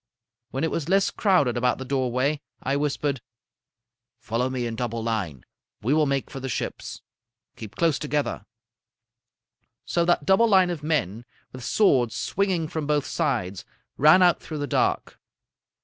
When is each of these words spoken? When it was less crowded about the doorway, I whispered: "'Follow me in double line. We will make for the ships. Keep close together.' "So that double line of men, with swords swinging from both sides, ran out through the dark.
When 0.49 0.63
it 0.63 0.71
was 0.71 0.89
less 0.89 1.11
crowded 1.11 1.57
about 1.57 1.77
the 1.77 1.85
doorway, 1.85 2.41
I 2.63 2.75
whispered: 2.75 3.21
"'Follow 4.17 4.49
me 4.49 4.65
in 4.65 4.75
double 4.75 5.03
line. 5.03 5.45
We 5.83 5.93
will 5.93 6.07
make 6.07 6.31
for 6.31 6.39
the 6.39 6.49
ships. 6.49 7.03
Keep 7.55 7.75
close 7.75 7.99
together.' 7.99 8.47
"So 9.85 10.03
that 10.05 10.25
double 10.25 10.47
line 10.47 10.71
of 10.71 10.81
men, 10.81 11.23
with 11.51 11.63
swords 11.63 12.15
swinging 12.15 12.67
from 12.67 12.87
both 12.87 13.05
sides, 13.05 13.63
ran 13.95 14.23
out 14.23 14.41
through 14.41 14.57
the 14.57 14.65
dark. 14.65 15.19